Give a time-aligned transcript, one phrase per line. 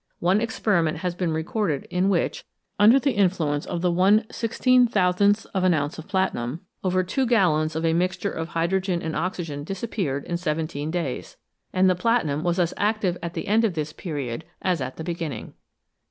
[0.17, 2.43] One experiment has been recorded in which,
[2.79, 7.85] under the influence of the yeoooth of an ounce of platinum, over two gallons of
[7.85, 11.37] a mixture of hydrogen and oxygen disappeared in seven teen days.
[11.71, 15.03] And the platinum was as active at the end of this period as at the
[15.03, 15.53] beginning